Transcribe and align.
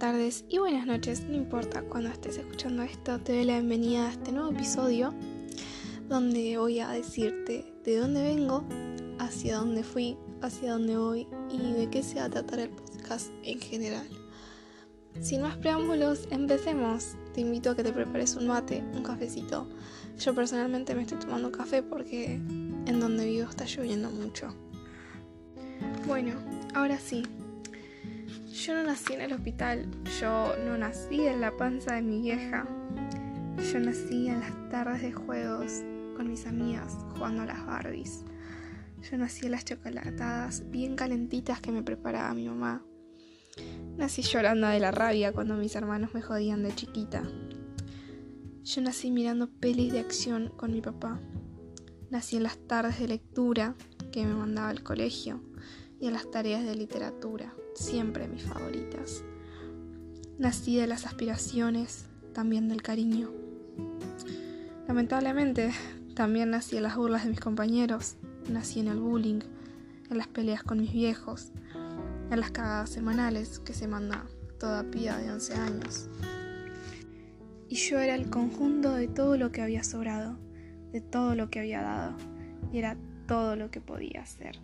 tardes 0.00 0.46
y 0.48 0.56
buenas 0.56 0.86
noches, 0.86 1.24
no 1.28 1.36
importa 1.36 1.82
cuando 1.82 2.08
estés 2.08 2.38
escuchando 2.38 2.82
esto, 2.82 3.20
te 3.20 3.34
doy 3.34 3.44
la 3.44 3.52
bienvenida 3.58 4.06
a 4.06 4.12
este 4.12 4.32
nuevo 4.32 4.50
episodio 4.50 5.12
donde 6.08 6.56
voy 6.56 6.80
a 6.80 6.88
decirte 6.88 7.70
de 7.84 7.96
dónde 7.98 8.22
vengo, 8.22 8.64
hacia 9.18 9.58
dónde 9.58 9.82
fui, 9.84 10.16
hacia 10.40 10.72
dónde 10.72 10.96
voy 10.96 11.28
y 11.50 11.58
de 11.74 11.90
qué 11.90 12.02
se 12.02 12.14
va 12.14 12.24
a 12.24 12.30
tratar 12.30 12.60
el 12.60 12.70
podcast 12.70 13.30
en 13.42 13.60
general. 13.60 14.08
Sin 15.20 15.42
más 15.42 15.58
preámbulos, 15.58 16.26
empecemos. 16.30 17.16
Te 17.34 17.42
invito 17.42 17.68
a 17.68 17.76
que 17.76 17.84
te 17.84 17.92
prepares 17.92 18.36
un 18.36 18.46
mate, 18.46 18.82
un 18.94 19.02
cafecito. 19.02 19.68
Yo 20.18 20.34
personalmente 20.34 20.94
me 20.94 21.02
estoy 21.02 21.18
tomando 21.18 21.52
café 21.52 21.82
porque 21.82 22.36
en 22.36 23.00
donde 23.00 23.26
vivo 23.26 23.50
está 23.50 23.66
lloviendo 23.66 24.10
mucho. 24.10 24.54
Bueno, 26.06 26.32
ahora 26.74 26.98
sí, 26.98 27.22
yo 28.66 28.74
no 28.74 28.82
nací 28.82 29.14
en 29.14 29.22
el 29.22 29.32
hospital, 29.32 29.86
yo 30.20 30.54
no 30.66 30.76
nací 30.76 31.26
en 31.26 31.40
la 31.40 31.56
panza 31.56 31.94
de 31.94 32.02
mi 32.02 32.20
vieja. 32.20 32.68
Yo 33.72 33.80
nací 33.80 34.28
en 34.28 34.40
las 34.40 34.68
tardes 34.68 35.00
de 35.00 35.12
juegos 35.12 35.82
con 36.14 36.28
mis 36.28 36.46
amigas 36.46 36.98
jugando 37.14 37.42
a 37.42 37.46
las 37.46 37.64
Barbies. 37.64 38.22
Yo 39.10 39.16
nací 39.16 39.46
en 39.46 39.52
las 39.52 39.64
chocolatadas 39.64 40.68
bien 40.70 40.94
calentitas 40.94 41.60
que 41.60 41.72
me 41.72 41.82
preparaba 41.82 42.34
mi 42.34 42.48
mamá. 42.48 42.84
Nací 43.96 44.20
llorando 44.20 44.66
de 44.68 44.78
la 44.78 44.90
rabia 44.90 45.32
cuando 45.32 45.54
mis 45.54 45.74
hermanos 45.74 46.12
me 46.12 46.20
jodían 46.20 46.62
de 46.62 46.74
chiquita. 46.74 47.22
Yo 48.62 48.82
nací 48.82 49.10
mirando 49.10 49.48
pelis 49.48 49.94
de 49.94 50.00
acción 50.00 50.52
con 50.56 50.72
mi 50.72 50.82
papá. 50.82 51.18
Nací 52.10 52.36
en 52.36 52.42
las 52.42 52.58
tardes 52.58 52.98
de 52.98 53.08
lectura 53.08 53.74
que 54.12 54.26
me 54.26 54.34
mandaba 54.34 54.68
al 54.68 54.82
colegio 54.82 55.49
y 56.00 56.06
en 56.06 56.14
las 56.14 56.30
tareas 56.30 56.64
de 56.64 56.74
literatura 56.74 57.54
siempre 57.74 58.26
mis 58.26 58.42
favoritas. 58.42 59.22
Nací 60.38 60.76
de 60.76 60.86
las 60.86 61.04
aspiraciones, 61.06 62.06
también 62.32 62.68
del 62.68 62.82
cariño. 62.82 63.30
Lamentablemente, 64.88 65.70
también 66.14 66.50
nací 66.50 66.76
en 66.76 66.84
las 66.84 66.96
burlas 66.96 67.24
de 67.24 67.30
mis 67.30 67.40
compañeros, 67.40 68.16
nací 68.50 68.80
en 68.80 68.88
el 68.88 68.98
bullying, 68.98 69.40
en 70.10 70.18
las 70.18 70.28
peleas 70.28 70.62
con 70.62 70.80
mis 70.80 70.92
viejos, 70.92 71.52
en 72.30 72.40
las 72.40 72.50
cagadas 72.50 72.90
semanales 72.90 73.58
que 73.60 73.74
se 73.74 73.86
manda 73.86 74.26
toda 74.58 74.84
pía 74.90 75.16
de 75.18 75.30
11 75.30 75.54
años. 75.54 76.08
Y 77.68 77.76
yo 77.76 77.98
era 77.98 78.14
el 78.14 78.30
conjunto 78.30 78.94
de 78.94 79.06
todo 79.06 79.36
lo 79.36 79.52
que 79.52 79.62
había 79.62 79.84
sobrado, 79.84 80.38
de 80.92 81.00
todo 81.00 81.34
lo 81.34 81.50
que 81.50 81.60
había 81.60 81.82
dado, 81.82 82.16
y 82.72 82.78
era 82.78 82.96
todo 83.28 83.54
lo 83.54 83.70
que 83.70 83.80
podía 83.80 84.22
hacer. 84.22 84.58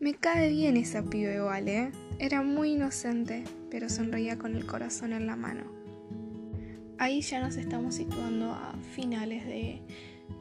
Me 0.00 0.14
cae 0.14 0.48
bien 0.50 0.76
esa 0.76 1.02
pibe 1.02 1.34
igual, 1.34 1.66
¿eh? 1.66 1.90
Era 2.20 2.42
muy 2.42 2.74
inocente, 2.74 3.42
pero 3.68 3.88
sonreía 3.88 4.38
con 4.38 4.54
el 4.54 4.64
corazón 4.64 5.12
en 5.12 5.26
la 5.26 5.34
mano. 5.34 5.64
Ahí 6.98 7.20
ya 7.20 7.40
nos 7.40 7.56
estamos 7.56 7.96
situando 7.96 8.52
a 8.52 8.76
finales 8.94 9.44
de 9.44 9.82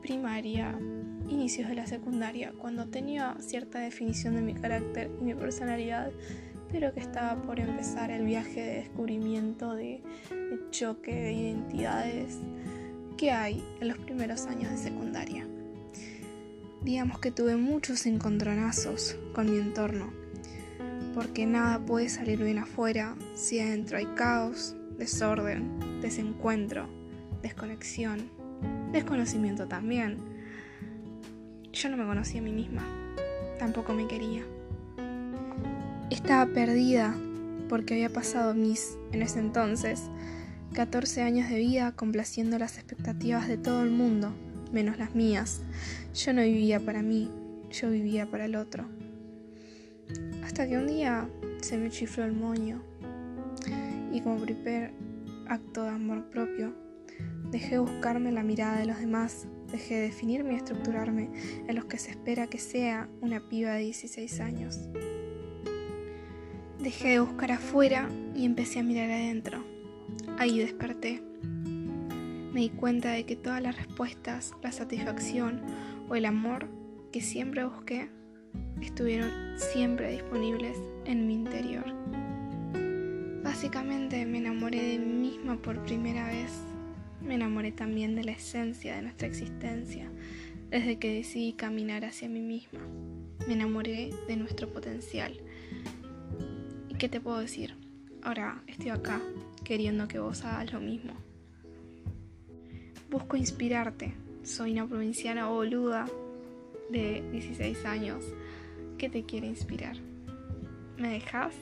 primaria, 0.03 0.78
inicios 1.28 1.69
de 1.69 1.73
la 1.73 1.88
secundaria, 1.88 2.53
cuando 2.55 2.85
tenía 2.89 3.35
cierta 3.39 3.80
definición 3.80 4.35
de 4.35 4.44
mi 4.44 4.53
carácter 4.53 5.09
y 5.19 5.23
mi 5.23 5.33
personalidad, 5.33 6.11
pero 6.72 6.94
que 6.94 7.00
estaba 7.00 7.41
por 7.41 7.59
empezar 7.59 8.11
el 8.11 8.25
viaje 8.25 8.61
de 8.61 8.75
descubrimiento, 8.81 9.73
de, 9.73 10.03
de 10.30 10.69
choque 10.69 11.16
de 11.16 11.33
identidades 11.33 12.38
que 13.17 13.31
hay 13.31 13.63
en 13.81 13.88
los 13.88 13.97
primeros 13.97 14.45
años 14.45 14.69
de 14.69 14.78
secundaria. 14.78 15.47
Digamos 16.88 17.19
que 17.19 17.31
tuve 17.31 17.57
muchos 17.57 18.05
encontronazos 18.05 19.17
con 19.33 19.52
mi 19.52 19.57
entorno, 19.57 20.13
porque 21.13 21.45
nada 21.45 21.85
puede 21.85 22.07
salir 22.07 22.41
bien 22.41 22.59
afuera 22.59 23.17
si 23.35 23.59
adentro 23.59 23.97
hay 23.97 24.05
caos, 24.16 24.73
desorden, 24.97 26.00
desencuentro, 26.00 26.88
desconexión, 27.41 28.31
desconocimiento 28.94 29.67
también. 29.67 30.17
Yo 31.73 31.89
no 31.89 31.97
me 31.97 32.06
conocía 32.06 32.39
a 32.39 32.44
mí 32.45 32.53
misma, 32.53 32.84
tampoco 33.59 33.94
me 33.94 34.07
quería. 34.07 34.44
Estaba 36.09 36.45
perdida 36.53 37.17
porque 37.67 37.95
había 37.95 38.13
pasado 38.13 38.53
mis, 38.53 38.97
en 39.12 39.23
ese 39.23 39.39
entonces, 39.39 40.03
14 40.72 41.22
años 41.22 41.50
de 41.50 41.57
vida 41.57 41.91
complaciendo 41.91 42.57
las 42.57 42.78
expectativas 42.78 43.50
de 43.50 43.57
todo 43.57 43.83
el 43.83 43.89
mundo 43.89 44.33
menos 44.72 44.97
las 44.97 45.16
mías. 45.16 45.61
Yo 46.13 46.33
no 46.33 46.41
vivía 46.41 46.79
para 46.79 47.01
mí, 47.01 47.29
yo 47.72 47.89
vivía 47.89 48.25
para 48.29 48.45
el 48.45 48.55
otro. 48.55 48.85
Hasta 50.44 50.67
que 50.67 50.78
un 50.78 50.88
día 50.88 51.29
se 51.61 51.78
me 51.78 51.89
chifló 51.89 52.23
el 52.23 52.33
moño 52.33 52.81
y 54.11 54.22
como 54.22 54.39
primer 54.41 54.94
acto 55.47 55.83
de 55.83 55.89
amor 55.89 56.29
propio, 56.29 56.73
dejé 57.51 57.72
de 57.72 57.79
buscarme 57.79 58.31
la 58.31 58.44
mirada 58.44 58.79
de 58.79 58.85
los 58.85 59.00
demás, 59.00 59.47
dejé 59.72 59.95
de 59.95 60.01
definirme 60.01 60.53
y 60.53 60.57
estructurarme 60.57 61.29
en 61.67 61.75
los 61.75 61.85
que 61.85 61.97
se 61.97 62.11
espera 62.11 62.47
que 62.47 62.57
sea 62.57 63.09
una 63.22 63.39
piba 63.47 63.73
de 63.73 63.83
16 63.83 64.39
años. 64.39 64.89
Dejé 66.79 67.09
de 67.09 67.19
buscar 67.19 67.51
afuera 67.51 68.09
y 68.35 68.45
empecé 68.45 68.79
a 68.79 68.83
mirar 68.83 69.09
adentro. 69.09 69.63
Ahí 70.38 70.59
desperté 70.59 71.22
me 72.53 72.62
di 72.62 72.69
cuenta 72.69 73.12
de 73.12 73.25
que 73.25 73.35
todas 73.35 73.62
las 73.62 73.75
respuestas, 73.75 74.53
la 74.62 74.72
satisfacción 74.72 75.62
o 76.09 76.16
el 76.16 76.25
amor 76.25 76.68
que 77.12 77.22
siempre 77.22 77.66
busqué 77.66 78.09
estuvieron 78.81 79.30
siempre 79.58 80.12
disponibles 80.12 80.78
en 81.06 81.28
mi 81.28 81.34
interior. 81.34 81.86
Básicamente 83.44 84.25
me 84.25 84.40
enamoré 84.40 84.84
de 84.84 85.00
mí 85.00 85.30
misma 85.30 85.62
por 85.62 85.84
primera 85.84 86.28
vez. 86.28 86.52
Me 87.22 87.36
enamoré 87.36 87.72
también 87.72 88.16
de 88.16 88.24
la 88.24 88.34
esencia 88.34 88.96
de 88.96 89.02
nuestra 89.02 89.28
existencia 89.28 90.12
desde 90.69 91.00
que 91.00 91.13
decidí 91.13 91.53
caminar 91.53 92.06
hacia 92.06 92.30
mí 92.30 92.41
misma. 92.41 92.81
Me 93.47 93.53
enamoré 93.53 94.12
de 94.28 94.36
nuestro 94.36 94.72
potencial. 94.72 95.34
¿Y 96.90 96.96
qué 96.96 97.09
te 97.09 97.22
puedo 97.22 97.40
decir? 97.40 97.75
Ahora 98.22 98.62
estoy 98.68 98.90
acá 98.90 99.22
queriendo 99.63 100.07
que 100.07 100.19
vos 100.19 100.44
hagas 100.44 100.74
lo 100.74 100.80
mismo. 100.80 101.13
Busco 103.09 103.38
inspirarte. 103.38 104.13
Soy 104.44 104.73
una 104.73 104.85
provinciana 104.85 105.47
boluda 105.47 106.07
de 106.90 107.23
16 107.31 107.85
años 107.85 108.22
que 108.97 109.09
te 109.09 109.23
quiere 109.23 109.47
inspirar. 109.47 109.95
¿Me 110.97 111.13
dejas? 111.13 111.53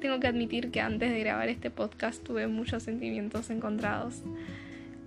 Tengo 0.00 0.20
que 0.20 0.28
admitir 0.28 0.70
que 0.70 0.80
antes 0.80 1.10
de 1.10 1.18
grabar 1.18 1.48
este 1.48 1.72
podcast 1.72 2.22
tuve 2.22 2.46
muchos 2.46 2.84
sentimientos 2.84 3.50
encontrados. 3.50 4.22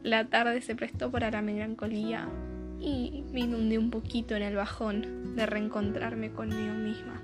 La 0.03 0.25
tarde 0.25 0.59
se 0.59 0.75
prestó 0.75 1.09
para 1.09 1.31
la 1.31 1.41
melancolía 1.41 2.27
y 2.81 3.23
me 3.31 3.39
inundé 3.39 3.77
un 3.77 3.89
poquito 3.89 4.35
en 4.35 4.43
el 4.43 4.55
bajón 4.55 5.37
de 5.37 5.45
reencontrarme 5.45 6.31
conmigo 6.31 6.73
misma, 6.73 7.21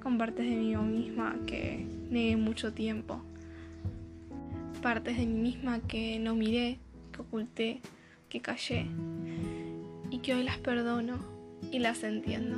con 0.00 0.16
partes 0.16 0.48
de 0.48 0.54
mí 0.54 0.76
misma 0.76 1.34
que 1.44 1.84
negué 2.08 2.36
mucho 2.36 2.72
tiempo 2.72 3.20
partes 4.86 5.16
de 5.16 5.26
mí 5.26 5.40
misma 5.40 5.80
que 5.80 6.20
no 6.20 6.36
miré, 6.36 6.78
que 7.10 7.20
oculté, 7.20 7.80
que 8.28 8.40
callé 8.40 8.86
y 10.10 10.18
que 10.18 10.32
hoy 10.32 10.44
las 10.44 10.58
perdono 10.58 11.18
y 11.72 11.80
las 11.80 12.04
entiendo. 12.04 12.56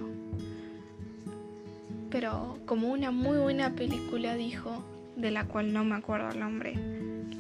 Pero 2.11 2.59
como 2.67 2.93
una 2.93 3.13
muy 3.13 3.39
buena 3.39 3.75
película 3.75 4.35
dijo, 4.35 4.85
de 5.17 5.31
la 5.31 5.47
cual 5.47 5.73
no 5.73 5.85
me 5.85 5.95
acuerdo 5.95 6.29
el 6.29 6.39
nombre, 6.39 6.75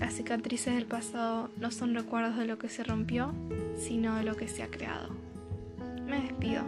las 0.00 0.15
cicatrices 0.15 0.75
del 0.75 0.87
pasado 0.87 1.50
no 1.59 1.71
son 1.71 1.94
recuerdos 1.94 2.38
de 2.38 2.47
lo 2.47 2.56
que 2.56 2.71
se 2.71 2.82
rompió, 2.82 3.34
sino 3.77 4.16
de 4.16 4.25
lo 4.25 4.37
que 4.37 4.48
se 4.48 4.62
ha 4.62 4.69
creado. 4.69 5.10
Me 6.06 6.19
despido. 6.22 6.65